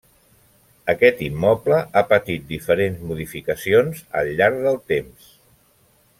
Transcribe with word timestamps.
Aquest 0.93 1.19
immoble 1.25 1.77
ha 1.85 2.03
patit 2.13 2.47
diferents 2.55 3.05
modificacions 3.11 4.01
al 4.23 4.35
llarg 4.41 4.61
del 4.67 4.83
temps. 4.95 5.31